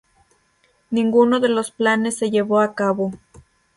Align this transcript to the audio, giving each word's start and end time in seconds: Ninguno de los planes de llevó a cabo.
Ninguno 0.89 1.39
de 1.39 1.49
los 1.49 1.69
planes 1.69 2.19
de 2.19 2.31
llevó 2.31 2.61
a 2.61 2.73
cabo. 2.73 3.11